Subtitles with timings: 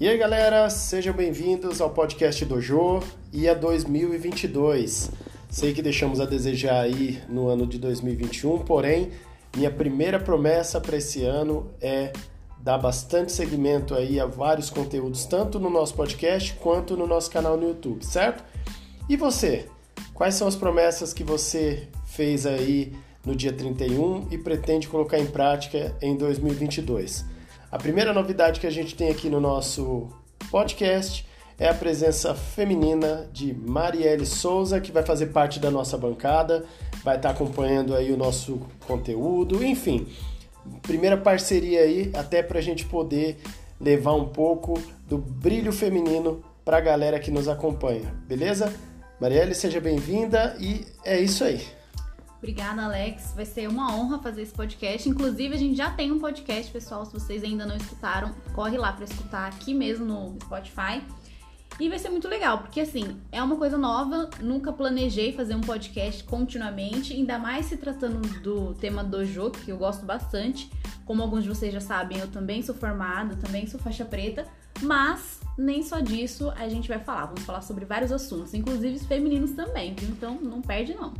[0.00, 3.02] E aí galera, sejam bem-vindos ao podcast Dojo
[3.32, 5.10] e a 2022.
[5.50, 9.10] Sei que deixamos a desejar aí no ano de 2021, porém,
[9.56, 12.12] minha primeira promessa para esse ano é
[12.60, 17.56] dar bastante segmento aí a vários conteúdos, tanto no nosso podcast quanto no nosso canal
[17.56, 18.44] no YouTube, certo?
[19.08, 19.66] E você?
[20.14, 22.92] Quais são as promessas que você fez aí
[23.26, 27.36] no dia 31 e pretende colocar em prática em 2022?
[27.70, 30.08] A primeira novidade que a gente tem aqui no nosso
[30.50, 31.26] podcast
[31.58, 36.64] é a presença feminina de Marielle Souza, que vai fazer parte da nossa bancada,
[37.04, 40.08] vai estar acompanhando aí o nosso conteúdo, enfim,
[40.80, 43.38] primeira parceria aí até para a gente poder
[43.78, 48.72] levar um pouco do brilho feminino para a galera que nos acompanha, beleza?
[49.20, 51.77] Marielle, seja bem-vinda e é isso aí.
[52.38, 53.32] Obrigada, Alex.
[53.34, 55.08] Vai ser uma honra fazer esse podcast.
[55.08, 57.04] Inclusive, a gente já tem um podcast, pessoal.
[57.04, 61.02] Se vocês ainda não escutaram, corre lá para escutar aqui mesmo no Spotify.
[61.80, 65.60] E vai ser muito legal, porque assim, é uma coisa nova, nunca planejei fazer um
[65.60, 70.68] podcast continuamente, ainda mais se tratando do tema dojo, que eu gosto bastante.
[71.04, 74.44] Como alguns de vocês já sabem, eu também sou formada, também sou faixa preta,
[74.82, 77.26] mas nem só disso a gente vai falar.
[77.26, 80.08] Vamos falar sobre vários assuntos, inclusive os femininos também, viu?
[80.08, 81.14] Então não perde não.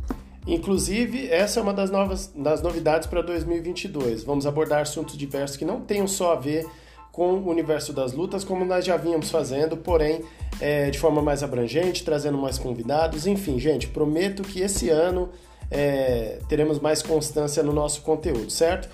[0.49, 4.23] Inclusive, essa é uma das, novas, das novidades para 2022.
[4.23, 6.65] Vamos abordar assuntos diversos que não tenham só a ver
[7.11, 10.23] com o universo das lutas, como nós já vínhamos fazendo, porém
[10.59, 13.27] é, de forma mais abrangente, trazendo mais convidados.
[13.27, 15.29] Enfim, gente, prometo que esse ano
[15.69, 18.89] é, teremos mais constância no nosso conteúdo, certo?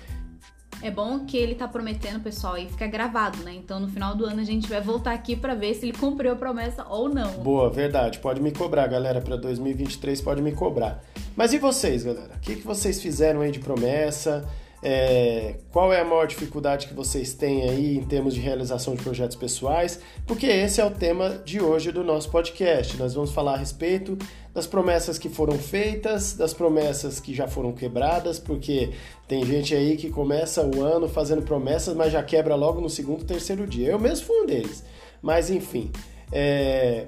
[0.86, 3.52] É bom que ele tá prometendo, pessoal, e fica gravado, né?
[3.52, 6.30] Então no final do ano a gente vai voltar aqui para ver se ele cumpriu
[6.30, 7.32] a promessa ou não.
[7.38, 8.20] Boa, verdade.
[8.20, 9.20] Pode me cobrar, galera.
[9.20, 11.02] Para 2023 pode me cobrar.
[11.34, 12.30] Mas e vocês, galera?
[12.36, 14.48] O que, que vocês fizeram aí de promessa?
[14.82, 19.02] É, qual é a maior dificuldade que vocês têm aí em termos de realização de
[19.02, 19.98] projetos pessoais?
[20.26, 22.96] Porque esse é o tema de hoje do nosso podcast.
[22.96, 24.16] Nós vamos falar a respeito
[24.52, 28.90] das promessas que foram feitas, das promessas que já foram quebradas, porque
[29.26, 33.24] tem gente aí que começa o ano fazendo promessas, mas já quebra logo no segundo,
[33.24, 33.90] terceiro dia.
[33.90, 34.84] Eu mesmo fui um deles.
[35.20, 35.90] Mas enfim,
[36.30, 37.06] é,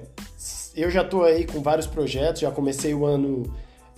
[0.75, 3.43] eu já estou aí com vários projetos, já comecei o ano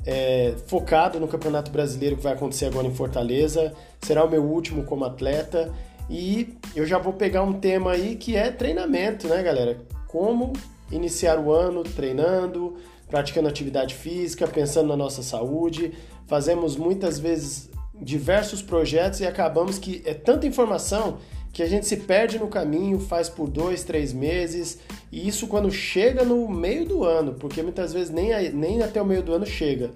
[0.05, 3.73] é, focado no Campeonato Brasileiro que vai acontecer agora em Fortaleza.
[4.01, 5.71] Será o meu último como atleta.
[6.09, 9.77] E eu já vou pegar um tema aí que é treinamento, né, galera?
[10.07, 10.53] Como
[10.91, 12.75] iniciar o ano treinando,
[13.07, 15.93] praticando atividade física, pensando na nossa saúde.
[16.27, 21.19] Fazemos muitas vezes diversos projetos e acabamos que é tanta informação
[21.53, 24.79] que a gente se perde no caminho, faz por dois, três meses,
[25.11, 29.05] e isso quando chega no meio do ano, porque muitas vezes nem, nem até o
[29.05, 29.91] meio do ano chega.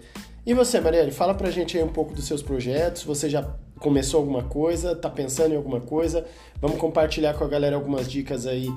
[0.46, 4.20] E você, Marielle, fala pra gente aí um pouco dos seus projetos, você já começou
[4.20, 6.26] alguma coisa, tá pensando em alguma coisa,
[6.62, 8.70] vamos compartilhar com a galera algumas dicas aí,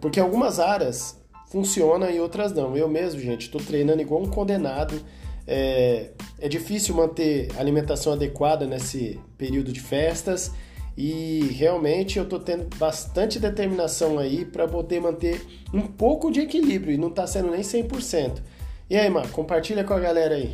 [0.00, 2.76] porque algumas áreas funcionam e outras não.
[2.76, 5.00] Eu mesmo, gente, tô treinando igual um condenado,
[5.46, 10.52] é, é difícil manter alimentação adequada nesse período de festas,
[10.96, 16.92] e realmente eu tô tendo bastante determinação aí para poder manter um pouco de equilíbrio
[16.94, 18.40] e não tá sendo nem 100%.
[18.88, 20.52] E aí, Mar, compartilha com a galera aí.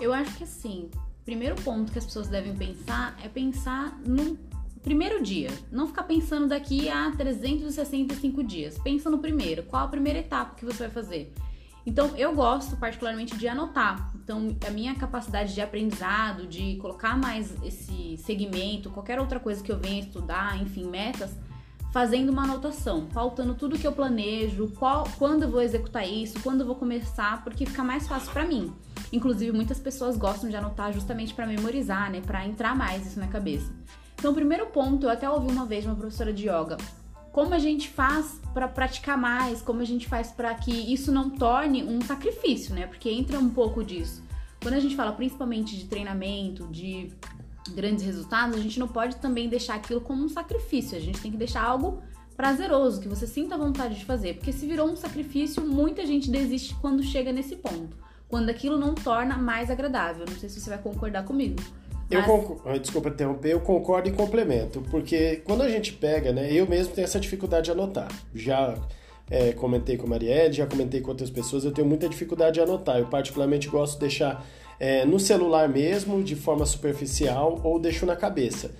[0.00, 0.88] Eu acho que assim,
[1.24, 4.38] primeiro ponto que as pessoas devem pensar é pensar no
[4.82, 5.50] primeiro dia.
[5.70, 8.78] Não ficar pensando daqui a 365 dias.
[8.78, 9.64] Pensa no primeiro.
[9.64, 11.32] Qual a primeira etapa que você vai fazer?
[11.86, 14.10] Então, eu gosto particularmente de anotar.
[14.16, 19.70] Então, a minha capacidade de aprendizado, de colocar mais esse segmento, qualquer outra coisa que
[19.70, 21.30] eu venha estudar, enfim, metas,
[21.92, 26.62] fazendo uma anotação, pautando tudo que eu planejo, qual, quando eu vou executar isso, quando
[26.62, 28.74] eu vou começar, porque fica mais fácil para mim.
[29.12, 33.28] Inclusive, muitas pessoas gostam de anotar justamente para memorizar, né, para entrar mais isso na
[33.28, 33.72] cabeça.
[34.18, 36.76] Então, o primeiro ponto, eu até ouvi uma vez uma professora de yoga,
[37.36, 41.28] como a gente faz para praticar mais, como a gente faz para que isso não
[41.28, 42.86] torne um sacrifício, né?
[42.86, 44.24] Porque entra um pouco disso.
[44.62, 47.12] Quando a gente fala principalmente de treinamento, de
[47.74, 50.96] grandes resultados, a gente não pode também deixar aquilo como um sacrifício.
[50.96, 52.02] A gente tem que deixar algo
[52.34, 54.36] prazeroso, que você sinta vontade de fazer.
[54.36, 57.98] Porque se virou um sacrifício, muita gente desiste quando chega nesse ponto.
[58.28, 60.24] Quando aquilo não torna mais agradável.
[60.26, 61.62] Não sei se você vai concordar comigo.
[62.10, 66.66] Eu concordo, desculpa interromper, eu concordo e complemento, porque quando a gente pega, né, eu
[66.66, 68.08] mesmo tenho essa dificuldade de anotar.
[68.32, 68.76] Já
[69.28, 72.60] é, comentei com a Marielle, já comentei com outras pessoas, eu tenho muita dificuldade de
[72.60, 72.98] anotar.
[72.98, 74.46] Eu particularmente gosto de deixar
[74.78, 78.70] é, no celular mesmo, de forma superficial, ou deixo na cabeça.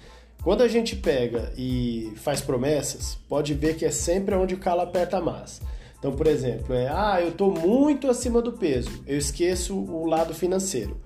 [0.42, 4.82] Quando a gente pega e faz promessas, pode ver que é sempre onde o calo
[4.82, 5.60] aperta mais.
[5.98, 10.34] Então, por exemplo, é, ah, eu estou muito acima do peso, eu esqueço o lado
[10.34, 11.00] financeiro.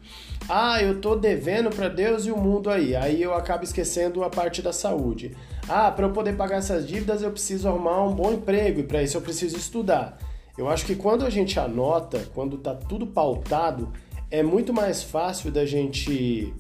[0.49, 4.31] Ah, eu estou devendo para Deus e o mundo aí, aí eu acabo esquecendo a
[4.31, 5.37] parte da saúde.
[5.69, 9.03] Ah, para eu poder pagar essas dívidas eu preciso arrumar um bom emprego e para
[9.03, 10.19] isso eu preciso estudar.
[10.59, 13.93] Eu acho que quando a gente anota, quando tá tudo pautado,
[14.31, 16.53] é muito mais fácil da gente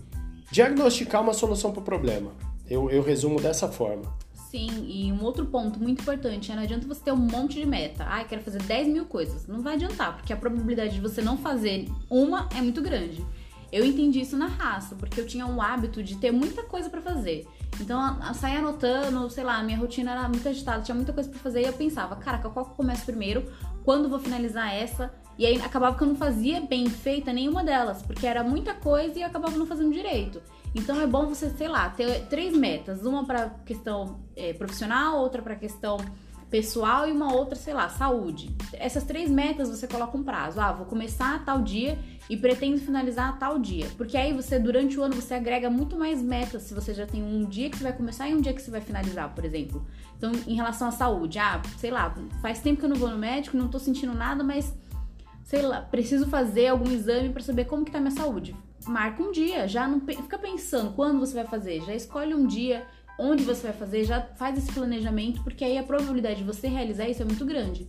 [0.51, 2.31] diagnosticar uma solução para o problema.
[2.69, 4.03] Eu, eu resumo dessa forma.
[4.51, 7.65] Sim, e um outro ponto muito importante é não adianta você ter um monte de
[7.65, 8.05] meta.
[8.05, 9.47] Ah, quero fazer 10 mil coisas.
[9.47, 13.25] Não vai adiantar, porque a probabilidade de você não fazer uma é muito grande.
[13.71, 17.01] Eu entendi isso na raça, porque eu tinha um hábito de ter muita coisa para
[17.01, 17.47] fazer.
[17.81, 21.39] Então, eu saía anotando, sei lá, minha rotina era muito agitada, tinha muita coisa para
[21.39, 23.49] fazer e eu pensava, caraca, qual que eu começo primeiro?
[23.85, 25.15] Quando vou finalizar essa?
[25.39, 29.17] E aí acabava que eu não fazia bem feita nenhuma delas, porque era muita coisa
[29.17, 30.43] e eu acabava não fazendo direito.
[30.75, 35.43] Então é bom você, sei lá, ter três metas: uma para questão é, profissional, outra
[35.43, 35.99] para questão
[36.51, 38.55] pessoal e uma outra, sei lá, saúde.
[38.73, 40.61] Essas três metas você coloca um prazo.
[40.61, 41.97] Ah, vou começar tal dia
[42.29, 43.87] e pretendo finalizar tal dia.
[43.97, 47.23] Porque aí você, durante o ano, você agrega muito mais metas se você já tem
[47.23, 49.87] um dia que você vai começar e um dia que você vai finalizar, por exemplo.
[50.19, 52.13] Então, em relação à saúde, ah, sei lá,
[52.43, 54.75] faz tempo que eu não vou no médico, não tô sentindo nada, mas
[55.45, 59.31] sei lá, preciso fazer algum exame para saber como que tá minha saúde marca um
[59.31, 62.87] dia, já não fica pensando quando você vai fazer, já escolhe um dia,
[63.19, 67.09] onde você vai fazer, já faz esse planejamento, porque aí a probabilidade de você realizar
[67.09, 67.89] isso é muito grande.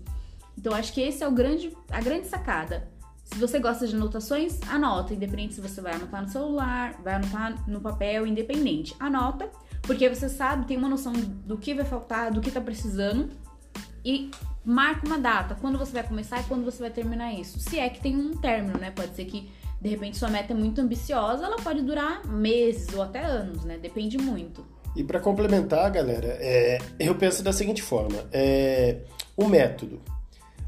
[0.58, 2.90] Então acho que esse é o grande, a grande sacada.
[3.24, 7.68] Se você gosta de anotações, anota, independente se você vai anotar no celular, vai anotar
[7.68, 8.94] no papel, independente.
[9.00, 9.50] Anota,
[9.84, 13.30] porque você sabe, tem uma noção do que vai faltar, do que tá precisando
[14.04, 14.30] e
[14.66, 17.60] marca uma data, quando você vai começar e quando você vai terminar isso.
[17.60, 18.92] Se é que tem um término, né?
[18.92, 19.50] Pode ser que
[19.82, 23.80] de repente sua meta é muito ambiciosa, ela pode durar meses ou até anos, né?
[23.82, 24.64] Depende muito.
[24.96, 28.98] E para complementar, galera, é, eu penso da seguinte forma: é,
[29.36, 30.00] o método.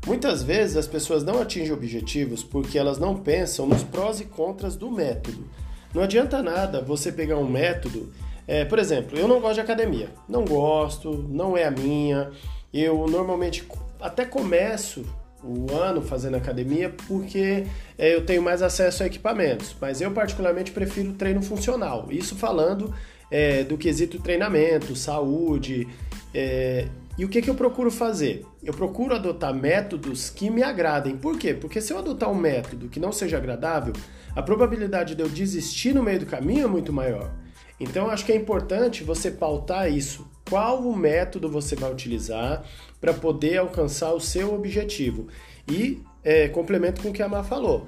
[0.05, 4.75] Muitas vezes as pessoas não atingem objetivos porque elas não pensam nos prós e contras
[4.75, 5.47] do método.
[5.93, 8.11] Não adianta nada você pegar um método.
[8.45, 10.09] É, por exemplo, eu não gosto de academia.
[10.27, 12.31] Não gosto, não é a minha.
[12.73, 13.65] Eu normalmente
[14.01, 15.05] até começo
[15.43, 17.65] o ano fazendo academia porque
[17.97, 22.07] é, eu tenho mais acesso a equipamentos, mas eu particularmente prefiro treino funcional.
[22.09, 22.93] Isso falando
[23.29, 25.87] é, do quesito treinamento, saúde.
[26.33, 26.87] É,
[27.17, 28.45] e o que, que eu procuro fazer?
[28.63, 31.15] Eu procuro adotar métodos que me agradem.
[31.15, 31.53] Por quê?
[31.53, 33.93] Porque se eu adotar um método que não seja agradável,
[34.35, 37.31] a probabilidade de eu desistir no meio do caminho é muito maior.
[37.79, 40.27] Então, acho que é importante você pautar isso.
[40.49, 42.63] Qual o método você vai utilizar
[43.03, 45.27] para poder alcançar o seu objetivo?
[45.69, 47.85] E é, complemento com o que a Má falou.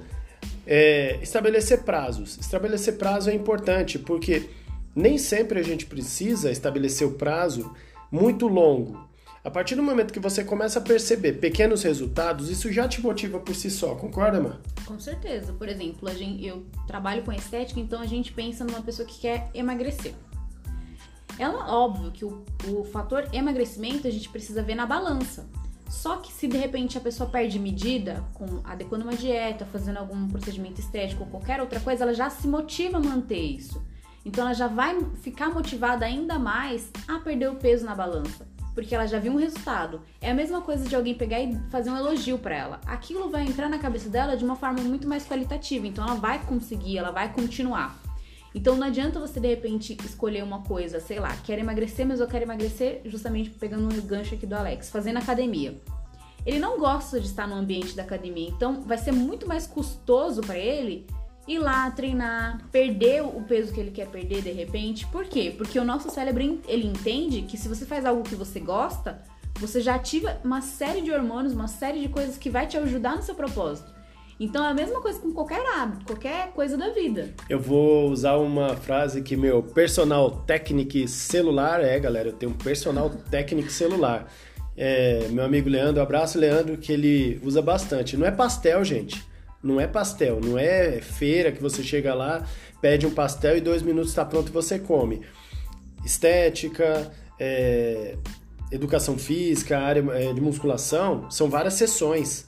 [0.66, 2.36] É, estabelecer prazos.
[2.36, 4.50] Estabelecer prazo é importante porque
[4.94, 7.74] nem sempre a gente precisa estabelecer o prazo
[8.12, 9.08] muito longo.
[9.42, 13.38] A partir do momento que você começa a perceber pequenos resultados, isso já te motiva
[13.38, 14.58] por si só, concorda, Má?
[14.84, 15.54] Com certeza.
[15.54, 19.48] Por exemplo, gente, eu trabalho com estética, então a gente pensa numa pessoa que quer
[19.54, 20.12] emagrecer.
[21.38, 25.46] É óbvio que o, o fator emagrecimento a gente precisa ver na balança.
[25.88, 30.28] Só que se de repente a pessoa perde medida, com adequando uma dieta, fazendo algum
[30.28, 33.84] procedimento estético ou qualquer outra coisa, ela já se motiva a manter isso.
[34.24, 38.46] Então ela já vai ficar motivada ainda mais a perder o peso na balança
[38.76, 40.02] porque ela já viu um resultado.
[40.20, 42.80] É a mesma coisa de alguém pegar e fazer um elogio para ela.
[42.84, 46.38] Aquilo vai entrar na cabeça dela de uma forma muito mais qualitativa, então ela vai
[46.44, 47.98] conseguir, ela vai continuar.
[48.56, 52.26] Então não adianta você de repente escolher uma coisa, sei lá, quero emagrecer, mas eu
[52.26, 55.76] quero emagrecer justamente pegando um gancho aqui do Alex, fazendo academia.
[56.46, 60.40] Ele não gosta de estar no ambiente da academia, então vai ser muito mais custoso
[60.40, 61.06] para ele
[61.46, 65.06] ir lá treinar, perder o peso que ele quer perder de repente.
[65.08, 65.54] Por quê?
[65.54, 69.22] Porque o nosso cérebro ele entende que se você faz algo que você gosta,
[69.60, 73.16] você já ativa uma série de hormônios, uma série de coisas que vai te ajudar
[73.16, 73.95] no seu propósito.
[74.38, 77.32] Então é a mesma coisa com qualquer hábito, qualquer coisa da vida.
[77.48, 82.56] Eu vou usar uma frase que meu personal técnico celular é, galera, eu tenho um
[82.56, 84.30] personal técnico celular.
[84.76, 88.16] É, meu amigo Leandro, abraço Leandro, que ele usa bastante.
[88.16, 89.24] Não é pastel, gente.
[89.62, 92.46] Não é pastel, não é feira que você chega lá,
[92.80, 95.22] pede um pastel e dois minutos está pronto e você come.
[96.04, 98.16] Estética, é,
[98.70, 102.46] educação física, área é, de musculação, são várias sessões.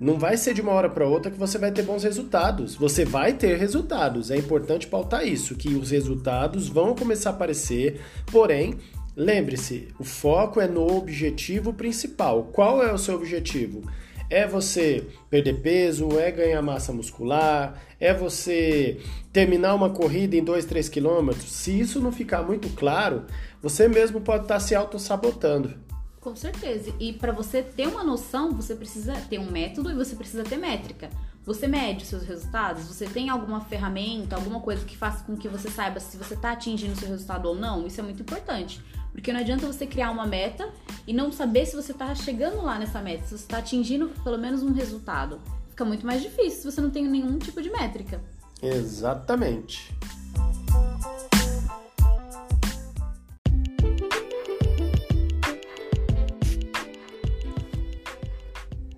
[0.00, 2.74] Não vai ser de uma hora para outra que você vai ter bons resultados.
[2.74, 4.30] Você vai ter resultados.
[4.30, 8.74] É importante pautar isso, que os resultados vão começar a aparecer, porém,
[9.16, 12.50] lembre-se, o foco é no objetivo principal.
[12.52, 13.82] Qual é o seu objetivo?
[14.28, 18.98] É você perder peso, é ganhar massa muscular, é você
[19.32, 21.52] terminar uma corrida em 2, 3 quilômetros.
[21.52, 23.24] Se isso não ficar muito claro,
[23.62, 25.83] você mesmo pode estar se auto-sabotando.
[26.24, 26.90] Com certeza.
[26.98, 30.56] E para você ter uma noção, você precisa ter um método e você precisa ter
[30.56, 31.10] métrica.
[31.44, 32.84] Você mede os seus resultados?
[32.84, 36.52] Você tem alguma ferramenta, alguma coisa que faça com que você saiba se você está
[36.52, 37.86] atingindo o seu resultado ou não?
[37.86, 38.80] Isso é muito importante.
[39.12, 40.66] Porque não adianta você criar uma meta
[41.06, 44.38] e não saber se você está chegando lá nessa meta, se você está atingindo pelo
[44.38, 45.38] menos um resultado.
[45.68, 48.18] Fica muito mais difícil se você não tem nenhum tipo de métrica.
[48.62, 49.94] Exatamente.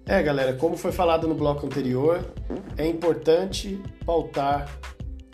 [0.08, 2.24] É, galera, como foi falado no bloco anterior,
[2.78, 4.70] é importante pautar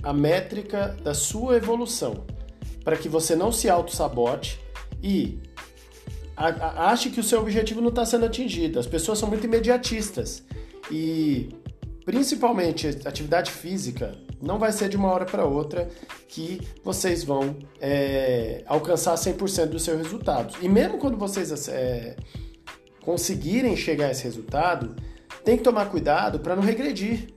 [0.02, 2.24] a métrica da sua evolução
[2.82, 4.58] para que você não se auto-sabote
[5.02, 5.38] e
[6.34, 8.78] ache que o seu objetivo não está sendo atingido.
[8.78, 10.42] As pessoas são muito imediatistas
[10.90, 11.50] e,
[12.06, 15.88] principalmente, atividade física não vai ser de uma hora para outra
[16.28, 20.56] que vocês vão é, alcançar 100% dos seus resultados.
[20.62, 22.16] E mesmo quando vocês é,
[23.02, 24.94] conseguirem chegar a esse resultado,
[25.44, 27.28] tem que tomar cuidado para não regredir.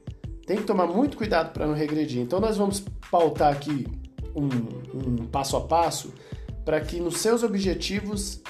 [0.46, 2.22] Tem que tomar muito cuidado para não regredir.
[2.22, 3.88] Então, nós vamos pautar aqui
[4.36, 4.48] um,
[4.94, 6.14] um passo a passo
[6.64, 8.42] para que nos seus objetivos,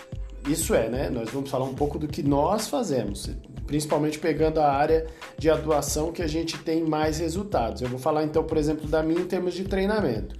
[0.47, 1.09] isso é, né?
[1.09, 3.29] Nós vamos falar um pouco do que nós fazemos,
[3.65, 5.07] principalmente pegando a área
[5.37, 7.81] de atuação que a gente tem mais resultados.
[7.81, 10.35] Eu vou falar então, por exemplo, da minha em termos de treinamento.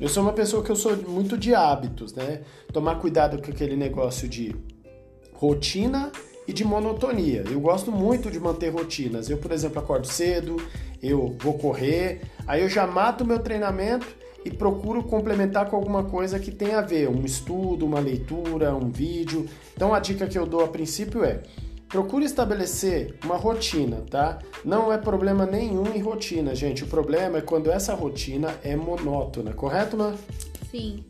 [0.00, 2.42] Eu sou uma pessoa que eu sou muito de hábitos, né?
[2.72, 4.54] Tomar cuidado com aquele negócio de
[5.44, 6.10] rotina
[6.48, 7.44] e de monotonia.
[7.50, 9.28] Eu gosto muito de manter rotinas.
[9.28, 10.56] Eu, por exemplo, acordo cedo,
[11.02, 14.06] eu vou correr, aí eu já mato meu treinamento
[14.44, 18.90] e procuro complementar com alguma coisa que tenha a ver, um estudo, uma leitura, um
[18.90, 19.46] vídeo.
[19.74, 21.42] Então a dica que eu dou a princípio é:
[21.88, 24.38] procure estabelecer uma rotina, tá?
[24.64, 26.84] Não é problema nenhum em rotina, gente.
[26.84, 30.14] O problema é quando essa rotina é monótona, correto, Má?
[30.70, 31.04] Sim.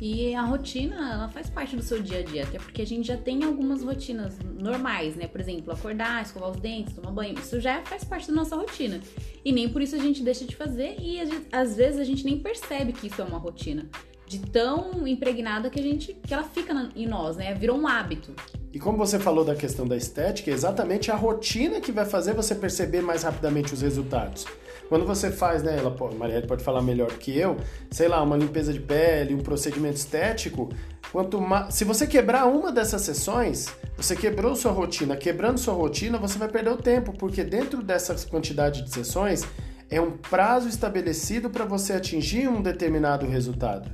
[0.00, 3.06] E a rotina, ela faz parte do seu dia a dia, até porque a gente
[3.06, 5.28] já tem algumas rotinas normais, né?
[5.28, 8.98] Por exemplo, acordar, escovar os dentes, tomar banho, isso já faz parte da nossa rotina.
[9.44, 12.24] E nem por isso a gente deixa de fazer e gente, às vezes a gente
[12.24, 13.90] nem percebe que isso é uma rotina.
[14.26, 17.52] De tão impregnada que a gente que ela fica na, em nós, né?
[17.52, 18.32] Virou um hábito.
[18.72, 22.32] E como você falou da questão da estética, é exatamente a rotina que vai fazer
[22.32, 24.46] você perceber mais rapidamente os resultados.
[24.90, 27.56] Quando você faz, né, ela, Marielle pode falar melhor que eu,
[27.92, 30.68] sei lá, uma limpeza de pele, um procedimento estético,
[31.12, 35.16] quanto se você quebrar uma dessas sessões, você quebrou sua rotina.
[35.16, 39.46] Quebrando sua rotina, você vai perder o tempo, porque dentro dessa quantidade de sessões
[39.88, 43.88] é um prazo estabelecido para você atingir um determinado resultado.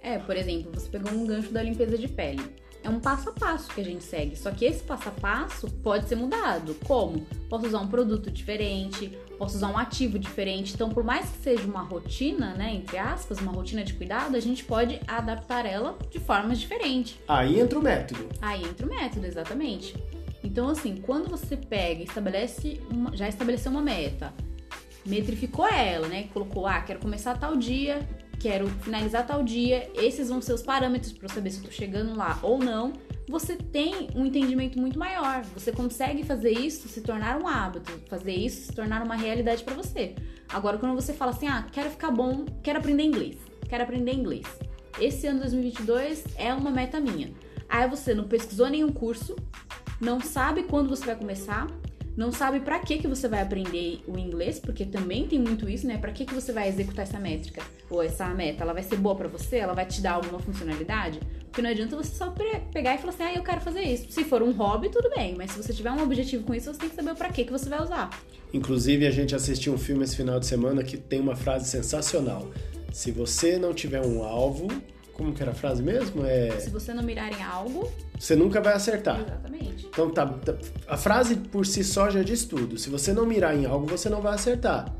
[0.00, 2.54] É, por exemplo, você pegou um gancho da limpeza de pele
[2.86, 4.36] é um passo a passo que a gente segue.
[4.36, 6.76] Só que esse passo a passo pode ser mudado.
[6.86, 7.26] Como?
[7.50, 10.74] Posso usar um produto diferente, posso usar um ativo diferente.
[10.74, 14.40] Então, por mais que seja uma rotina, né, entre aspas, uma rotina de cuidado, a
[14.40, 17.16] gente pode adaptar ela de formas diferentes.
[17.28, 18.28] Aí entra o método.
[18.40, 19.94] Aí entra o método, exatamente.
[20.42, 24.32] Então, assim, quando você pega e estabelece uma, já estabeleceu uma meta,
[25.04, 26.28] metrificou ela, né?
[26.32, 28.06] Colocou, ah, quero começar tal dia,
[28.38, 31.70] quero finalizar tal dia, esses vão ser os parâmetros para eu saber se eu tô
[31.70, 32.92] chegando lá ou não.
[33.28, 35.42] Você tem um entendimento muito maior.
[35.54, 39.74] Você consegue fazer isso se tornar um hábito, fazer isso se tornar uma realidade para
[39.74, 40.14] você.
[40.48, 43.36] Agora, quando você fala assim, ah, quero ficar bom, quero aprender inglês,
[43.68, 44.46] quero aprender inglês.
[45.00, 47.32] Esse ano 2022 é uma meta minha.
[47.68, 49.34] Aí você não pesquisou nenhum curso,
[50.00, 51.66] não sabe quando você vai começar,
[52.16, 55.86] não sabe para que que você vai aprender o inglês, porque também tem muito isso,
[55.86, 55.98] né?
[55.98, 58.62] Para que que você vai executar essa métrica ou essa meta?
[58.62, 59.56] Ela vai ser boa para você?
[59.56, 61.20] Ela vai te dar alguma funcionalidade?
[61.44, 62.34] Porque não adianta você só
[62.72, 64.10] pegar e falar assim: "Ah, eu quero fazer isso".
[64.10, 66.80] Se for um hobby, tudo bem, mas se você tiver um objetivo com isso, você
[66.80, 68.10] tem que saber para que que você vai usar.
[68.52, 72.50] Inclusive, a gente assistiu um filme esse final de semana que tem uma frase sensacional.
[72.92, 74.68] Se você não tiver um alvo,
[75.12, 76.24] como que era a frase mesmo?
[76.24, 76.50] É...
[76.60, 79.20] Se você não mirar em algo, você nunca vai acertar.
[79.20, 79.86] Exatamente.
[79.86, 80.54] Então tá, tá,
[80.86, 82.78] a frase por si só já diz tudo.
[82.78, 84.94] Se você não mirar em algo, você não vai acertar.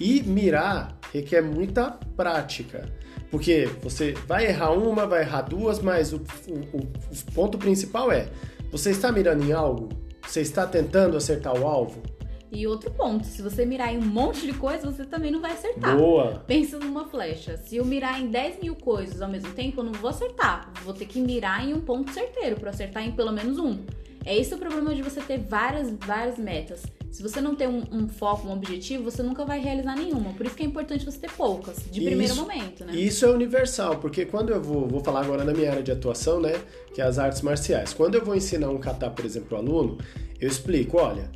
[0.00, 2.88] E mirar requer muita prática.
[3.30, 8.28] Porque você vai errar uma, vai errar duas, mas o, o, o ponto principal é:
[8.70, 9.88] você está mirando em algo?
[10.26, 12.02] Você está tentando acertar o alvo?
[12.50, 15.52] E outro ponto, se você mirar em um monte de coisa, você também não vai
[15.52, 15.96] acertar.
[15.96, 16.42] Boa!
[16.46, 17.58] Pensa numa flecha.
[17.58, 20.72] Se eu mirar em 10 mil coisas ao mesmo tempo, eu não vou acertar.
[20.82, 23.84] Vou ter que mirar em um ponto certeiro para acertar em pelo menos um.
[24.24, 26.82] É esse o problema de você ter várias, várias metas.
[27.10, 30.32] Se você não tem um, um, foco, um objetivo, você nunca vai realizar nenhuma.
[30.34, 32.94] Por isso que é importante você ter poucas, de primeiro isso, momento, né?
[32.94, 36.40] Isso é universal, porque quando eu vou, vou falar agora na minha área de atuação,
[36.40, 36.52] né,
[36.94, 37.92] que é as artes marciais.
[37.92, 39.98] Quando eu vou ensinar um kata, por exemplo, ao aluno,
[40.40, 41.30] eu explico, olha,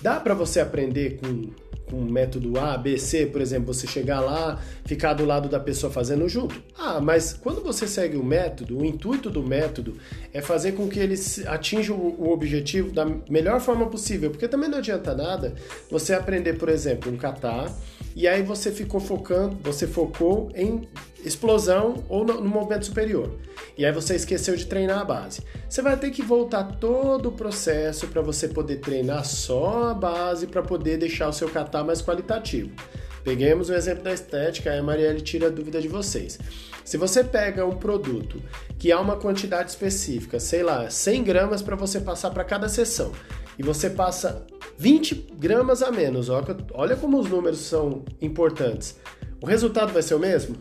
[0.00, 1.50] Dá para você aprender com
[1.90, 5.92] com método A, B, C, por exemplo, você chegar lá, ficar do lado da pessoa
[5.92, 6.62] fazendo junto.
[6.78, 9.96] Ah, mas quando você segue o método, o intuito do método
[10.32, 11.14] é fazer com que ele
[11.46, 15.54] atinja o objetivo da melhor forma possível, porque também não adianta nada
[15.90, 17.66] você aprender, por exemplo, um kata
[18.14, 20.88] e aí você ficou focando, você focou em
[21.24, 23.30] explosão ou no, no movimento superior.
[23.76, 25.42] E aí você esqueceu de treinar a base.
[25.68, 30.46] Você vai ter que voltar todo o processo para você poder treinar só a base
[30.46, 32.70] para poder deixar o seu kata mais qualitativo.
[33.22, 36.38] Peguemos o exemplo da estética, aí a Marielle tira a dúvida de vocês.
[36.84, 38.42] Se você pega um produto
[38.78, 43.12] que há uma quantidade específica, sei lá, 100 gramas para você passar para cada sessão,
[43.58, 44.46] e você passa
[44.80, 48.98] 20 gramas a menos, olha como os números são importantes.
[49.38, 50.56] O resultado vai ser o mesmo?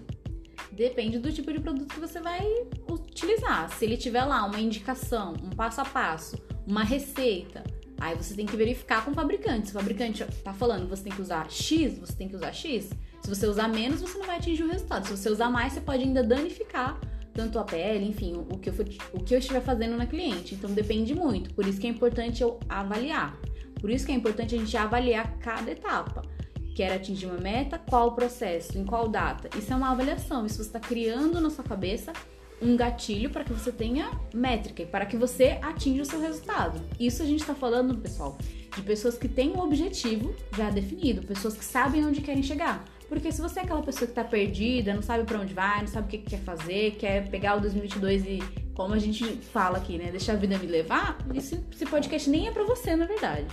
[0.74, 2.46] Depende do tipo de produto que você vai
[2.92, 3.70] utilizar.
[3.70, 7.64] Se ele tiver lá uma indicação, um passo a passo, uma receita,
[7.98, 9.70] aí você tem que verificar com o fabricante.
[9.70, 12.90] Se o fabricante tá falando você tem que usar X, você tem que usar X.
[13.22, 15.08] Se você usar menos, você não vai atingir o resultado.
[15.08, 17.00] Se você usar mais, você pode ainda danificar
[17.34, 20.56] tanto a pele, enfim, o que eu, for, o que eu estiver fazendo na cliente.
[20.56, 21.54] Então depende muito.
[21.54, 23.40] Por isso que é importante eu avaliar.
[23.79, 26.21] Por isso que é importante a gente avaliar cada etapa.
[26.75, 27.77] Quer atingir uma meta?
[27.77, 28.77] Qual o processo?
[28.77, 29.50] Em qual data?
[29.57, 30.45] Isso é uma avaliação.
[30.45, 32.13] Isso você está criando na sua cabeça
[32.62, 36.81] um gatilho para que você tenha métrica e para que você atinja o seu resultado.
[37.00, 38.38] Isso a gente está falando, pessoal,
[38.75, 42.83] de pessoas que têm um objetivo já definido, pessoas que sabem onde querem chegar.
[43.10, 45.88] Porque se você é aquela pessoa que tá perdida, não sabe para onde vai, não
[45.88, 48.44] sabe o que, quer fazer, quer pegar o 2022 e,
[48.75, 52.48] como a gente fala aqui, né, deixar a vida me levar, esse, esse podcast nem
[52.48, 53.48] é para você, na verdade.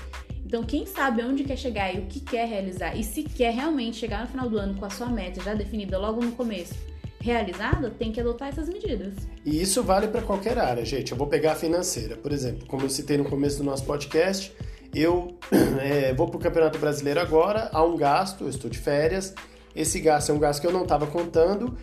[0.44, 3.96] Então, quem sabe onde quer chegar e o que quer realizar, e se quer realmente
[3.96, 6.74] chegar no final do ano com a sua meta já definida logo no começo,
[7.18, 9.14] realizada, tem que adotar essas medidas.
[9.44, 11.10] E isso vale para qualquer área, gente.
[11.10, 14.52] Eu vou pegar a financeira, por exemplo, como eu citei no começo do nosso podcast,
[14.94, 15.36] eu
[15.80, 19.34] é, vou para o Campeonato Brasileiro agora, há um gasto, eu estou de férias,
[19.74, 21.76] esse gasto é um gasto que eu não estava contando,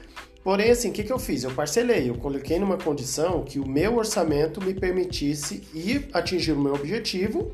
[0.43, 1.43] porém, assim, o que, que eu fiz?
[1.43, 6.60] Eu parcelei, eu coloquei numa condição que o meu orçamento me permitisse ir atingir o
[6.60, 7.51] meu objetivo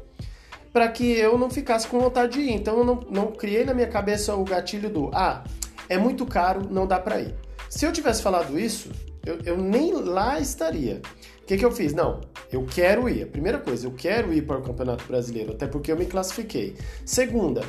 [0.72, 2.52] para que eu não ficasse com vontade de ir.
[2.52, 5.44] Então, eu não, não criei na minha cabeça o gatilho do, ah,
[5.90, 7.36] é muito caro, não dá para ir.
[7.70, 8.92] Se eu tivesse falado isso,
[9.26, 11.02] eu, eu nem lá estaria
[11.50, 11.96] que, que eu fiz?
[11.96, 13.24] Não, eu quero ir.
[13.24, 16.76] A primeira coisa, eu quero ir para o Campeonato Brasileiro, até porque eu me classifiquei.
[17.04, 17.64] Segunda,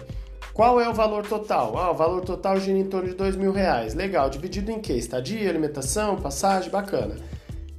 [0.52, 1.78] qual é o valor total?
[1.78, 3.94] Ah, o valor total gira em torno de dois mil reais.
[3.94, 4.92] Legal, dividido em quê?
[4.92, 7.16] Estadia, alimentação, passagem, bacana.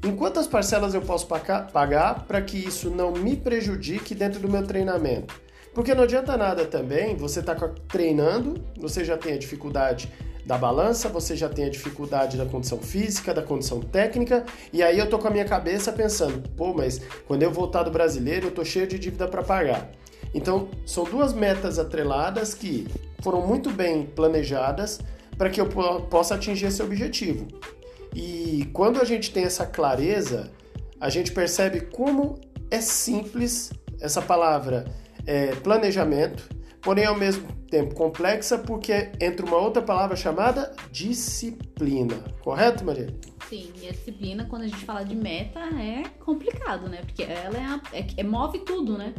[0.03, 4.65] Em quantas parcelas eu posso pagar para que isso não me prejudique dentro do meu
[4.65, 5.39] treinamento?
[5.71, 10.11] Porque não adianta nada também você estar tá treinando, você já tem a dificuldade
[10.45, 14.97] da balança, você já tem a dificuldade da condição física, da condição técnica, e aí
[14.97, 18.51] eu tô com a minha cabeça pensando, pô, mas quando eu voltar do brasileiro, eu
[18.51, 19.91] tô cheio de dívida para pagar.
[20.33, 22.87] Então, são duas metas atreladas que
[23.21, 24.99] foram muito bem planejadas
[25.37, 27.47] para que eu possa atingir esse objetivo.
[28.15, 30.51] E quando a gente tem essa clareza,
[30.99, 34.85] a gente percebe como é simples essa palavra
[35.25, 36.49] é, planejamento
[36.81, 42.15] porém ao mesmo tempo complexa porque entra uma outra palavra chamada disciplina.
[42.41, 43.07] Correto, Maria?
[43.47, 47.01] Sim, e a disciplina, quando a gente fala de meta, é complicado, né?
[47.01, 49.13] Porque ela é, a, é, é move tudo, né?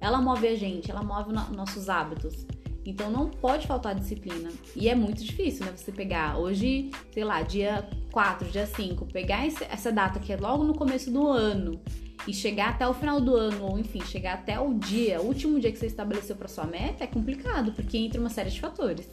[0.00, 2.46] Ela move a gente, ela move no, nossos hábitos.
[2.84, 4.50] Então não pode faltar disciplina.
[4.74, 5.72] E é muito difícil, né?
[5.74, 10.36] Você pegar hoje, sei lá, dia 4, dia 5, pegar esse, essa data que é
[10.36, 11.80] logo no começo do ano
[12.26, 15.58] e chegar até o final do ano, ou enfim, chegar até o dia, o último
[15.58, 19.06] dia que você estabeleceu para sua meta, é complicado, porque entra uma série de fatores.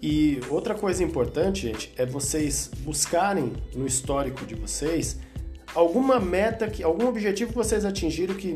[0.00, 5.20] E outra coisa importante, gente, é vocês buscarem no histórico de vocês
[5.74, 8.54] alguma meta, que, algum objetivo que vocês atingiram que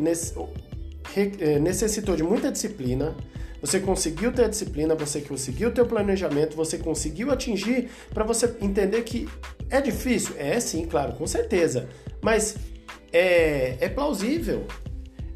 [1.17, 3.15] eh, necessitou de muita disciplina,
[3.61, 8.55] você conseguiu ter a disciplina, você conseguiu ter o planejamento, você conseguiu atingir para você
[8.61, 9.29] entender que
[9.71, 10.35] é difícil?
[10.39, 11.89] É sim, claro, com certeza.
[12.21, 12.57] Mas
[13.13, 14.67] é, é plausível.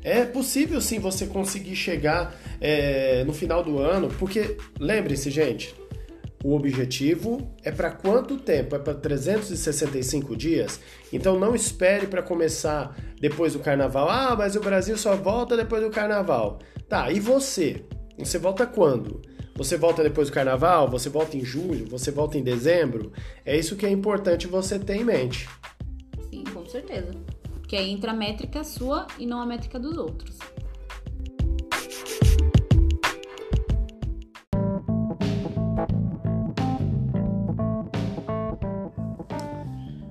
[0.02, 5.74] É possível sim você conseguir chegar é, no final do ano, porque lembre-se, gente,
[6.42, 8.74] o objetivo é para quanto tempo?
[8.74, 10.80] É para 365 dias?
[11.12, 14.08] Então não espere para começar depois do carnaval.
[14.08, 16.60] Ah, mas o Brasil só volta depois do carnaval.
[16.88, 17.84] Tá, e você?
[18.18, 19.20] Você volta quando?
[19.54, 20.88] Você volta depois do carnaval?
[20.88, 21.86] Você volta em julho?
[21.90, 23.12] Você volta em dezembro?
[23.44, 25.46] É isso que é importante você ter em mente.
[26.30, 27.10] Sim, com certeza
[27.70, 30.36] que aí entra a métrica sua e não a métrica dos outros.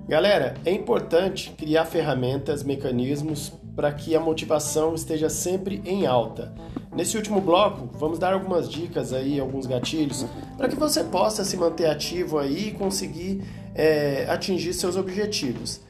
[0.08, 6.54] Galera, é importante criar ferramentas, mecanismos para que a motivação esteja sempre em alta.
[6.96, 10.26] Nesse último bloco, vamos dar algumas dicas aí, alguns gatilhos,
[10.58, 13.44] para que você possa se manter ativo aí e conseguir
[13.76, 15.82] é, atingir seus objetivos.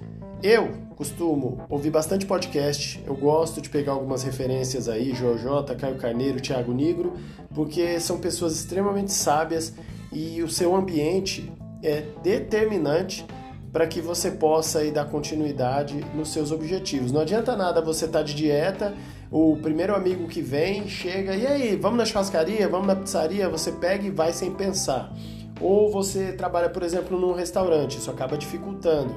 [0.42, 6.40] Eu costumo ouvir bastante podcast, eu gosto de pegar algumas referências aí, Jota, Caio Carneiro,
[6.40, 7.14] Thiago Nigro,
[7.54, 9.74] porque são pessoas extremamente sábias
[10.14, 11.52] e o seu ambiente
[11.84, 13.26] é determinante
[13.74, 17.12] para que você possa aí dar continuidade nos seus objetivos.
[17.12, 18.94] Não adianta nada você estar tá de dieta,
[19.30, 23.74] o primeiro amigo que vem chega e aí, vamos na churrascaria, vamos na pizzaria, você
[23.74, 25.14] pega e vai sem pensar.
[25.60, 29.14] Ou você trabalha, por exemplo, num restaurante, isso acaba dificultando.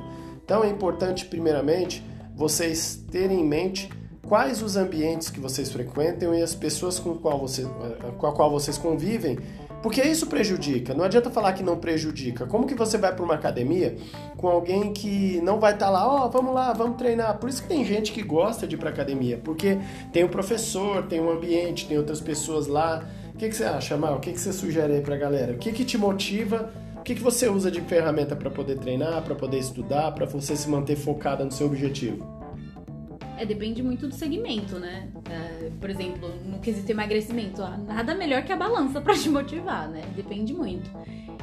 [0.52, 2.04] Então é importante, primeiramente,
[2.36, 3.88] vocês terem em mente
[4.28, 7.66] quais os ambientes que vocês frequentam e as pessoas com, qual você,
[8.18, 9.38] com a qual vocês convivem
[9.82, 10.92] porque isso prejudica.
[10.92, 12.46] Não adianta falar que não prejudica.
[12.46, 13.96] Como que você vai para uma academia
[14.36, 17.38] com alguém que não vai estar tá lá, ó, oh, vamos lá, vamos treinar.
[17.38, 19.78] Por isso que tem gente que gosta de ir para academia, porque
[20.12, 23.08] tem o professor, tem um ambiente, tem outras pessoas lá.
[23.34, 24.16] O que, que você acha, Mal?
[24.16, 25.54] O que, que você sugere aí para a galera?
[25.54, 26.70] O que, que te motiva?
[27.02, 30.54] O que, que você usa de ferramenta para poder treinar, para poder estudar, para você
[30.54, 32.24] se manter focada no seu objetivo?
[33.36, 35.10] É, depende muito do segmento, né?
[35.28, 40.02] É, por exemplo, no quesito emagrecimento, nada melhor que a balança para te motivar, né?
[40.14, 40.88] Depende muito.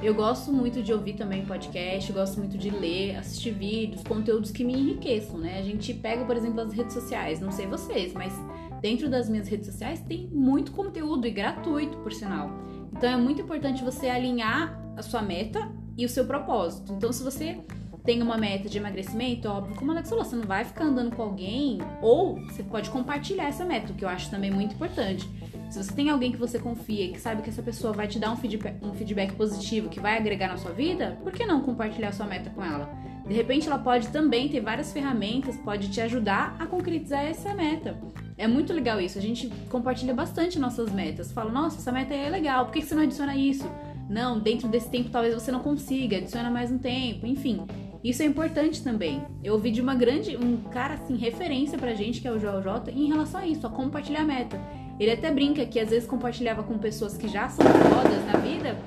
[0.02, 4.64] Eu gosto muito de ouvir também podcast, gosto muito de ler, assistir vídeos, conteúdos que
[4.64, 5.60] me enriqueçam, né?
[5.60, 8.32] A gente pega, por exemplo, as redes sociais, não sei vocês, mas
[8.80, 12.50] dentro das minhas redes sociais tem muito conteúdo e gratuito, por sinal.
[12.92, 16.94] Então é muito importante você alinhar a sua meta e o seu propósito.
[16.94, 17.60] Então, se você
[18.04, 21.16] tem uma meta de emagrecimento, óbvio, como a Alex falou, você não vai ficar andando
[21.16, 25.30] com alguém, ou você pode compartilhar essa meta, o que eu acho também muito importante.
[25.70, 28.32] Se você tem alguém que você confia, que sabe que essa pessoa vai te dar
[28.32, 32.12] um feedback, um feedback positivo, que vai agregar na sua vida, por que não compartilhar
[32.12, 32.90] sua meta com ela?
[33.28, 37.96] De repente, ela pode também ter várias ferramentas, pode te ajudar a concretizar essa meta.
[38.40, 39.20] É muito legal isso.
[39.20, 41.30] A gente compartilha bastante nossas metas.
[41.30, 43.70] Fala, nossa, essa meta é legal, por que você não adiciona isso?
[44.10, 47.68] Não, dentro desse tempo talvez você não consiga, adiciona mais um tempo, enfim.
[48.02, 49.22] Isso é importante também.
[49.44, 52.62] Eu ouvi de uma grande, um cara assim, referência pra gente, que é o Joel
[52.62, 54.58] J, em relação a isso, a compartilhar a meta.
[54.98, 58.78] Ele até brinca que às vezes compartilhava com pessoas que já são fodas na vida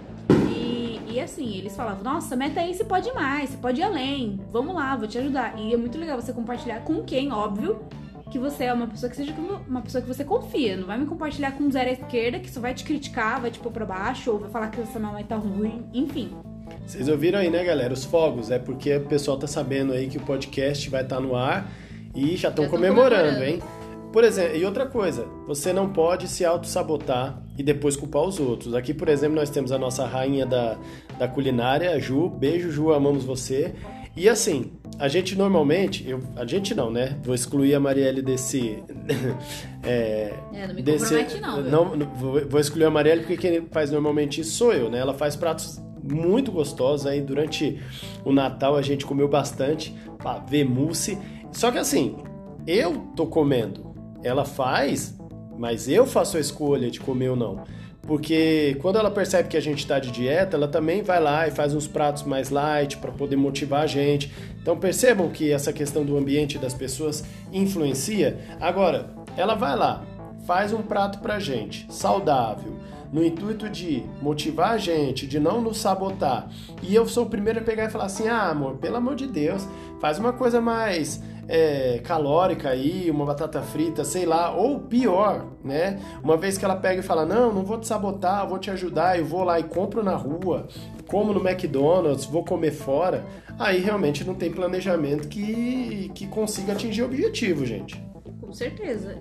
[0.48, 3.84] e, e assim, eles falavam, nossa, meta aí você pode ir mais, você pode ir
[3.84, 5.58] além, vamos lá, vou te ajudar.
[5.58, 7.80] E é muito legal você compartilhar com quem, óbvio,
[8.32, 9.34] que você é uma pessoa que seja
[9.68, 10.74] uma pessoa que você confia.
[10.74, 13.50] Não vai me compartilhar com um zero à esquerda que só vai te criticar, vai
[13.50, 16.34] te pôr pra baixo, ou vai falar que essa mamãe tá ruim, enfim.
[16.86, 17.92] Vocês ouviram aí, né, galera?
[17.92, 18.50] Os fogos.
[18.50, 21.70] É porque o pessoal tá sabendo aí que o podcast vai estar tá no ar
[22.14, 23.62] e já estão comemorando, comemorando, hein?
[24.10, 28.74] Por exemplo, e outra coisa, você não pode se auto-sabotar e depois culpar os outros.
[28.74, 30.78] Aqui, por exemplo, nós temos a nossa rainha da,
[31.18, 32.30] da culinária, Ju.
[32.30, 33.74] Beijo, Ju, amamos você.
[34.16, 37.18] E assim, a gente normalmente, eu, a gente não, né?
[37.24, 38.82] Vou excluir a Marielle desse.
[39.82, 43.90] é, é, não me desse, não, não vou, vou excluir a Marielle porque quem faz
[43.90, 44.98] normalmente isso sou eu, né?
[44.98, 47.10] Ela faz pratos muito gostosa.
[47.10, 47.80] Aí durante
[48.24, 49.94] o Natal a gente comeu bastante
[50.48, 51.18] ver mousse.
[51.50, 52.16] Só que assim,
[52.66, 53.92] eu tô comendo.
[54.22, 55.18] Ela faz,
[55.58, 57.64] mas eu faço a escolha de comer ou não.
[58.02, 61.52] Porque quando ela percebe que a gente está de dieta, ela também vai lá e
[61.52, 64.32] faz uns pratos mais light para poder motivar a gente.
[64.60, 68.38] Então percebam que essa questão do ambiente das pessoas influencia.
[68.60, 70.04] Agora, ela vai lá,
[70.46, 72.76] faz um prato pra gente, saudável,
[73.12, 76.48] no intuito de motivar a gente, de não nos sabotar.
[76.82, 79.28] E eu sou o primeiro a pegar e falar assim: ah, amor, pelo amor de
[79.28, 79.66] Deus,
[80.00, 85.98] faz uma coisa mais é, calórica aí, uma batata frita, sei lá, ou pior, né?
[86.22, 89.18] Uma vez que ela pega e fala: não, não vou te sabotar, vou te ajudar,
[89.18, 90.68] eu vou lá e compro na rua,
[91.06, 93.24] como no McDonald's, vou comer fora,
[93.58, 98.02] aí realmente não tem planejamento que, que consiga atingir o objetivo, gente.
[98.40, 99.18] Com certeza.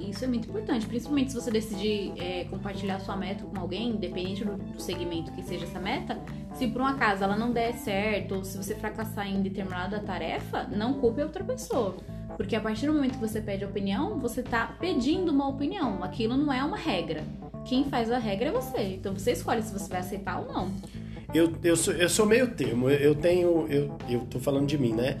[0.00, 4.44] Isso é muito importante, principalmente se você decidir é, compartilhar sua meta com alguém, independente
[4.44, 6.18] do, do, segmento que seja essa meta.
[6.54, 10.64] Se por um acaso ela não der certo, ou se você fracassar em determinada tarefa,
[10.64, 11.96] não culpe a outra pessoa.
[12.36, 16.02] Porque a partir do momento que você pede opinião, você está pedindo uma opinião.
[16.02, 17.22] Aquilo não é uma regra.
[17.64, 18.94] Quem faz a regra é você.
[18.94, 20.72] Então você escolhe se você vai aceitar ou não.
[21.34, 22.88] Eu, eu, sou, eu sou meio termo.
[22.88, 23.66] Eu tenho.
[23.68, 25.20] Eu, eu tô falando de mim, né?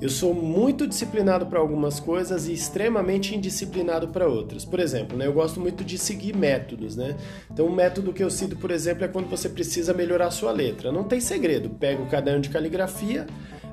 [0.00, 4.64] Eu sou muito disciplinado para algumas coisas e extremamente indisciplinado para outras.
[4.64, 7.16] Por exemplo, né, eu gosto muito de seguir métodos, né?
[7.50, 10.92] Então, um método que eu cito, por exemplo, é quando você precisa melhorar sua letra.
[10.92, 11.68] Não tem segredo.
[11.70, 13.26] Pega o caderno de caligrafia,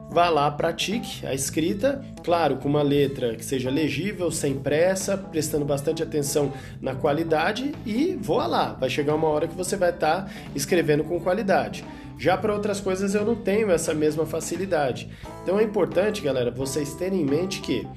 [0.09, 5.63] vá lá, pratique a escrita, claro, com uma letra que seja legível, sem pressa, prestando
[5.63, 8.73] bastante atenção na qualidade e voa lá.
[8.73, 11.85] Vai chegar uma hora que você vai estar tá escrevendo com qualidade.
[12.17, 15.09] Já para outras coisas eu não tenho essa mesma facilidade.
[15.43, 17.87] Então é importante, galera, vocês terem em mente que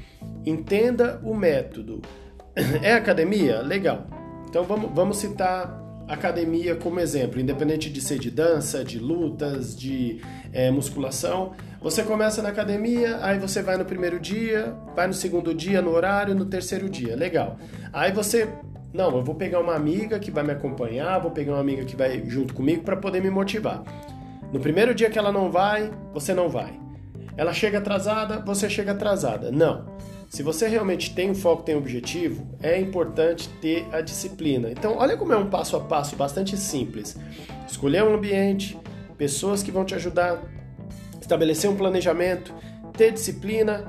[0.44, 2.02] entenda o método.
[2.82, 3.60] É academia?
[3.60, 4.06] Legal.
[4.48, 10.20] Então vamos, vamos citar academia como exemplo, independente de ser de dança, de lutas, de
[10.52, 11.52] é, musculação.
[11.80, 15.90] Você começa na academia, aí você vai no primeiro dia, vai no segundo dia, no
[15.90, 17.14] horário, no terceiro dia.
[17.14, 17.58] Legal.
[17.92, 18.48] Aí você
[18.92, 21.94] não, eu vou pegar uma amiga que vai me acompanhar, vou pegar uma amiga que
[21.94, 23.82] vai junto comigo para poder me motivar.
[24.52, 26.72] No primeiro dia que ela não vai, você não vai.
[27.36, 29.52] Ela chega atrasada, você chega atrasada.
[29.52, 29.96] Não.
[30.28, 34.70] Se você realmente tem um foco, tem um objetivo, é importante ter a disciplina.
[34.70, 37.16] Então, olha como é um passo a passo bastante simples.
[37.66, 38.78] Escolher um ambiente,
[39.16, 40.42] pessoas que vão te ajudar,
[41.20, 42.54] estabelecer um planejamento,
[42.96, 43.86] ter disciplina,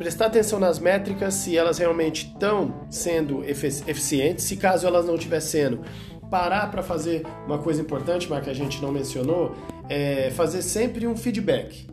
[0.00, 5.40] prestar atenção nas métricas, se elas realmente estão sendo eficientes, se caso elas não estiver
[5.40, 5.82] sendo,
[6.30, 9.54] parar para fazer uma coisa importante, mas que a gente não mencionou,
[9.90, 11.86] é fazer sempre um feedback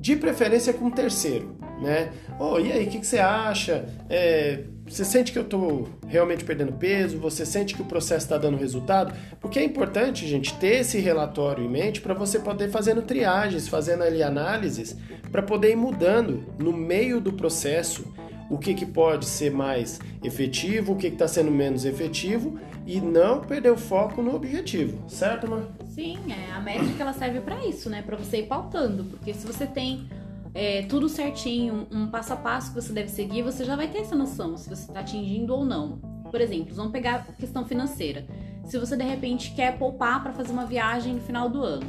[0.00, 2.10] de preferência com um terceiro, né?
[2.40, 3.86] Oh, e aí, o que, que, você acha?
[4.10, 7.18] É, você sente que eu estou realmente perdendo peso?
[7.18, 9.14] Você sente que o processo está dando resultado?
[9.40, 14.02] Porque é importante, gente, ter esse relatório em mente para você poder fazendo triagens, fazendo
[14.02, 14.96] ali análises,
[15.32, 18.04] para poder ir mudando no meio do processo
[18.50, 23.40] o que, que pode ser mais efetivo, o que está sendo menos efetivo e não
[23.40, 25.68] perder o foco no objetivo, certo, mano?
[25.88, 28.02] Sim, é, a métrica ela serve para isso, né?
[28.02, 30.06] Para você ir pautando, porque se você tem
[30.54, 33.98] é, tudo certinho, um, passo a passo que você deve seguir, você já vai ter
[33.98, 35.98] essa noção se você está atingindo ou não.
[36.30, 38.24] Por exemplo, vamos pegar a questão financeira.
[38.64, 41.86] Se você de repente quer poupar para fazer uma viagem no final do ano,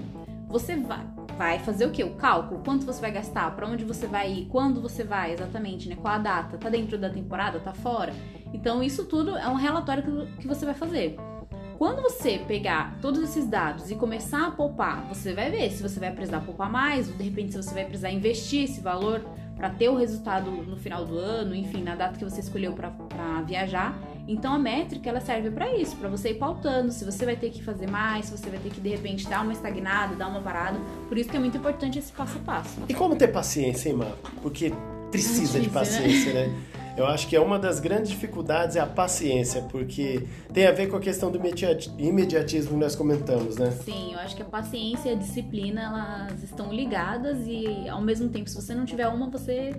[0.48, 1.06] você vai,
[1.38, 2.04] vai fazer o que?
[2.04, 5.88] O cálculo, quanto você vai gastar, para onde você vai ir, quando você vai, exatamente,
[5.88, 5.96] né?
[5.96, 6.58] Qual a data?
[6.58, 8.14] Tá dentro da temporada, tá fora?
[8.52, 11.18] Então isso tudo é um relatório que você vai fazer.
[11.78, 16.00] Quando você pegar todos esses dados e começar a poupar, você vai ver se você
[16.00, 19.22] vai precisar poupar mais, ou de repente se você vai precisar investir esse valor
[19.58, 22.92] para ter o resultado no final do ano, enfim, na data que você escolheu para
[23.46, 23.98] viajar.
[24.26, 27.52] Então a métrica ela serve para isso, para você ir pautando se você vai ter
[27.52, 30.42] que fazer mais, se você vai ter que de repente dar uma estagnada, dar uma
[30.42, 30.80] parada.
[31.10, 32.80] Por isso que é muito importante esse passo a passo.
[32.88, 34.16] E como ter paciência, hein, mano?
[34.42, 34.74] Porque
[35.12, 35.74] precisa de né?
[35.74, 36.56] paciência, né?
[36.98, 40.88] Eu acho que é uma das grandes dificuldades é a paciência, porque tem a ver
[40.88, 41.38] com a questão do
[41.98, 43.72] imediatismo que nós comentamos, né?
[43.72, 48.30] Sim, eu acho que a paciência e a disciplina elas estão ligadas e ao mesmo
[48.30, 49.76] tempo, se você não tiver uma, você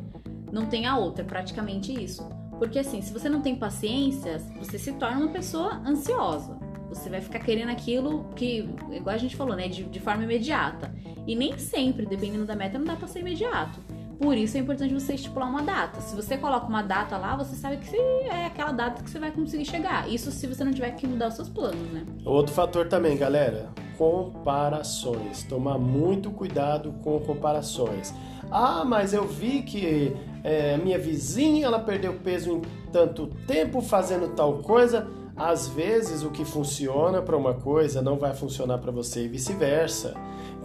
[0.52, 2.28] não tem a outra, é praticamente isso.
[2.58, 6.58] Porque assim, se você não tem paciência, você se torna uma pessoa ansiosa.
[6.90, 10.94] Você vai ficar querendo aquilo que, igual a gente falou, né, de, de forma imediata.
[11.26, 13.80] E nem sempre, dependendo da meta, não dá pra ser imediato.
[14.18, 16.00] Por isso é importante você estipular uma data.
[16.00, 19.30] Se você coloca uma data lá, você sabe que é aquela data que você vai
[19.30, 20.08] conseguir chegar.
[20.08, 22.04] Isso se você não tiver que mudar os seus planos, né?
[22.24, 25.42] Outro fator também, galera, comparações.
[25.44, 28.14] Tomar muito cuidado com comparações.
[28.50, 34.28] Ah, mas eu vi que é, minha vizinha ela perdeu peso em tanto tempo fazendo
[34.34, 35.06] tal coisa.
[35.36, 40.14] Às vezes o que funciona para uma coisa não vai funcionar para você e vice-versa.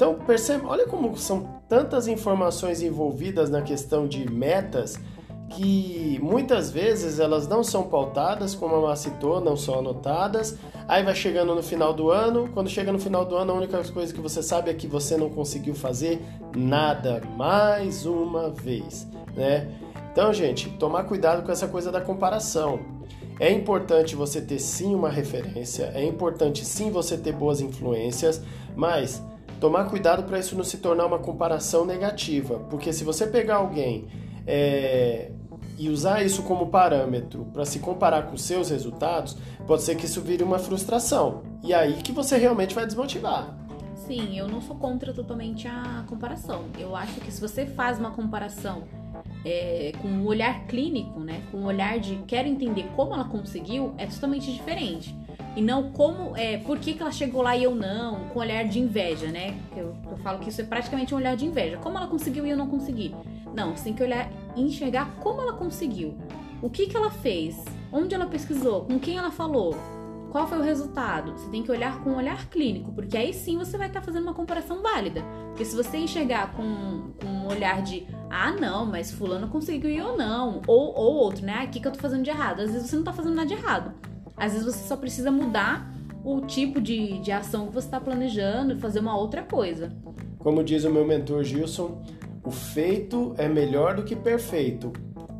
[0.01, 4.99] Então, percebe, olha como são tantas informações envolvidas na questão de metas
[5.49, 8.95] que muitas vezes elas não são pautadas, como a Má
[9.41, 10.57] não são anotadas.
[10.87, 13.83] Aí vai chegando no final do ano, quando chega no final do ano, a única
[13.91, 16.19] coisa que você sabe é que você não conseguiu fazer
[16.55, 19.69] nada mais uma vez, né?
[20.11, 22.79] Então, gente, tomar cuidado com essa coisa da comparação.
[23.39, 28.41] É importante você ter sim uma referência, é importante sim você ter boas influências,
[28.75, 29.21] mas
[29.61, 34.07] tomar cuidado para isso não se tornar uma comparação negativa, porque se você pegar alguém
[34.47, 35.31] é,
[35.77, 40.19] e usar isso como parâmetro para se comparar com seus resultados, pode ser que isso
[40.19, 41.43] vire uma frustração.
[41.63, 43.55] E aí que você realmente vai desmotivar.
[43.95, 46.65] Sim, eu não sou contra totalmente a comparação.
[46.79, 48.83] Eu acho que se você faz uma comparação
[49.45, 53.93] é, com um olhar clínico, né, com um olhar de quero entender como ela conseguiu,
[53.99, 55.15] é totalmente diferente.
[55.55, 58.63] E não como, é, por que, que ela chegou lá e eu não, com olhar
[58.63, 59.57] de inveja, né?
[59.75, 61.77] Eu, eu falo que isso é praticamente um olhar de inveja.
[61.77, 63.13] Como ela conseguiu e eu não consegui?
[63.53, 66.17] Não, você tem que olhar e enxergar como ela conseguiu.
[66.61, 67.63] O que, que ela fez?
[67.91, 68.85] Onde ela pesquisou?
[68.85, 69.75] Com quem ela falou?
[70.31, 71.33] Qual foi o resultado?
[71.33, 74.23] Você tem que olhar com um olhar clínico, porque aí sim você vai estar fazendo
[74.23, 75.21] uma comparação válida.
[75.49, 79.97] Porque se você enxergar com, com um olhar de ah, não, mas fulano conseguiu e
[79.97, 81.57] eu não, ou, ou outro, né?
[81.59, 82.61] Ah, o que, que eu tô fazendo de errado?
[82.61, 83.93] Às vezes você não tá fazendo nada de errado.
[84.41, 85.93] Às vezes você só precisa mudar
[86.25, 89.95] o tipo de, de ação que você está planejando e fazer uma outra coisa.
[90.39, 92.01] Como diz o meu mentor Gilson,
[92.43, 94.91] o feito é melhor do que perfeito.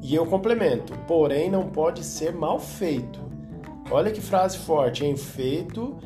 [0.04, 3.20] E eu complemento, porém não pode ser mal feito.
[3.90, 5.18] Olha que frase forte, hein?
[5.18, 5.98] Feito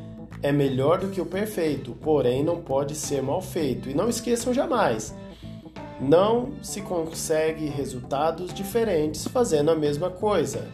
[0.42, 3.90] é melhor do que o perfeito, porém não pode ser mal feito.
[3.90, 5.14] E não esqueçam jamais,
[6.00, 10.66] não se consegue resultados diferentes fazendo a mesma coisa.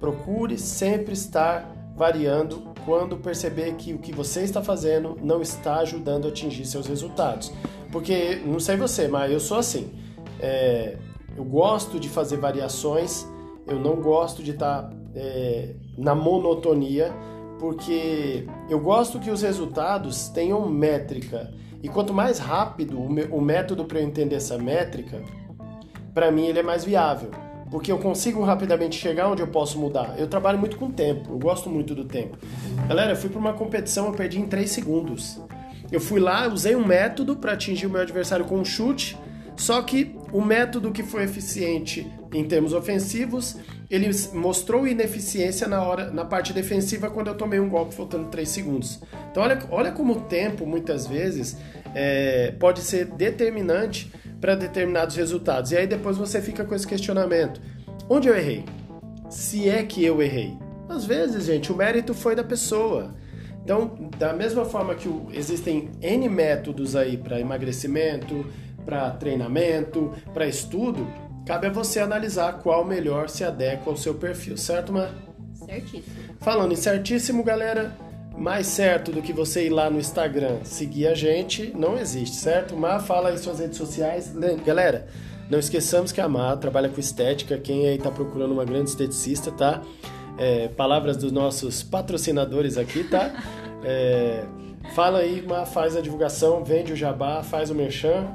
[0.00, 6.26] Procure sempre estar variando quando perceber que o que você está fazendo não está ajudando
[6.26, 7.52] a atingir seus resultados.
[7.90, 9.92] Porque, não sei você, mas eu sou assim.
[10.40, 10.96] É,
[11.36, 13.26] eu gosto de fazer variações,
[13.66, 17.12] eu não gosto de estar é, na monotonia,
[17.58, 21.52] porque eu gosto que os resultados tenham métrica.
[21.82, 25.22] E quanto mais rápido o, método para eu entender essa métrica,
[26.12, 27.30] para mim ele é mais viável.
[27.70, 30.14] Porque eu consigo rapidamente chegar onde eu posso mudar.
[30.18, 32.38] Eu trabalho muito com tempo, eu gosto muito do tempo.
[32.88, 35.40] Galera, eu fui para uma competição, eu perdi em 3 segundos.
[35.90, 39.16] Eu fui lá, usei um método para atingir o meu adversário com um chute,
[39.56, 43.56] só que o método que foi eficiente em termos ofensivos,
[43.90, 48.48] ele mostrou ineficiência na hora na parte defensiva quando eu tomei um golpe faltando 3
[48.48, 49.00] segundos.
[49.30, 51.56] Então olha, olha como o tempo muitas vezes
[51.94, 55.72] é, pode ser determinante para determinados resultados.
[55.72, 57.60] E aí depois você fica com esse questionamento:
[58.08, 58.64] onde eu errei?
[59.28, 60.56] Se é que eu errei.
[60.88, 63.14] Às vezes, gente, o mérito foi da pessoa.
[63.62, 68.46] Então, da mesma forma que existem N métodos aí para emagrecimento,
[68.86, 71.06] para treinamento, para estudo,
[71.44, 75.12] cabe a você analisar qual melhor se adequa ao seu perfil, certo, Mar?
[75.52, 76.16] Certíssimo.
[76.40, 77.94] Falando em certíssimo, galera,
[78.38, 82.76] mais certo do que você ir lá no Instagram seguir a gente não existe, certo?
[82.76, 84.32] Mar, fala aí suas redes sociais.
[84.64, 85.08] Galera,
[85.50, 87.58] não esqueçamos que a Mar trabalha com estética.
[87.58, 89.82] Quem aí tá procurando uma grande esteticista, tá?
[90.36, 93.32] É, palavras dos nossos patrocinadores aqui, tá?
[93.80, 94.44] É,
[94.92, 98.26] fala aí, Mar, faz a divulgação, vende o jabá, faz o merchan.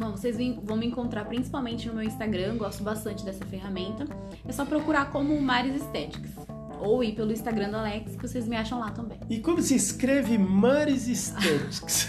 [0.00, 0.34] Bom, vocês
[0.64, 4.06] vão me encontrar principalmente no meu Instagram, gosto bastante dessa ferramenta.
[4.48, 8.56] É só procurar como Mares Estéticas ou ir pelo Instagram do Alex, que vocês me
[8.56, 9.18] acham lá também.
[9.28, 12.08] E como se escreve Mares Estéticas?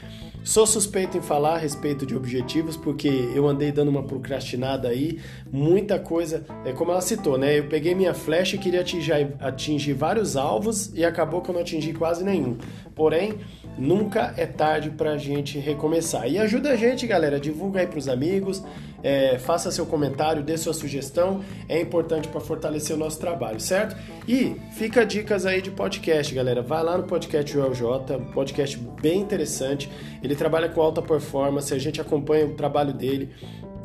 [0.43, 5.19] Sou suspeito em falar a respeito de objetivos, porque eu andei dando uma procrastinada aí,
[5.51, 7.59] muita coisa, é como ela citou, né?
[7.59, 11.61] Eu peguei minha flecha e queria atingir, atingir vários alvos e acabou que eu não
[11.61, 12.57] atingi quase nenhum.
[12.95, 13.39] Porém,
[13.77, 16.27] nunca é tarde para a gente recomeçar.
[16.29, 18.63] E ajuda a gente, galera, divulga aí para os amigos,
[19.03, 23.95] é, faça seu comentário, dê sua sugestão, é importante para fortalecer o nosso trabalho, certo?
[24.27, 26.61] E fica dicas aí de podcast, galera.
[26.61, 29.89] Vai lá no podcast ULJ, um podcast bem interessante.
[30.21, 33.29] Ele trabalha com alta performance, a gente acompanha o trabalho dele,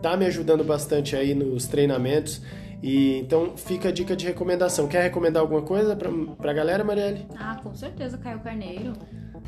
[0.01, 2.43] tá me ajudando bastante aí nos treinamentos.
[2.83, 4.89] E então fica a dica de recomendação.
[4.89, 7.27] Quer recomendar alguma coisa pra, pra galera, Marielle?
[7.37, 8.93] Ah, com certeza, Caio Carneiro.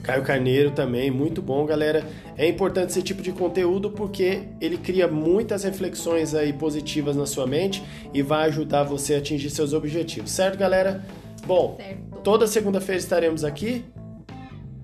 [0.05, 2.07] Caio Carneiro também, muito bom, galera.
[2.37, 7.47] É importante esse tipo de conteúdo porque ele cria muitas reflexões aí positivas na sua
[7.47, 11.03] mente e vai ajudar você a atingir seus objetivos, certo, galera?
[11.47, 12.21] Bom, certo.
[12.23, 13.85] toda segunda-feira estaremos aqui.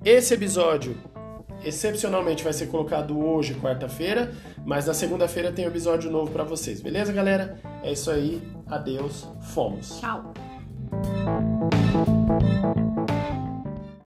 [0.02, 0.96] Esse episódio
[1.62, 4.32] excepcionalmente vai ser colocado hoje, quarta-feira,
[4.64, 7.60] mas na segunda-feira tem um episódio novo para vocês, beleza, galera?
[7.82, 10.00] É isso aí, adeus, fomos.
[10.00, 10.32] Tchau.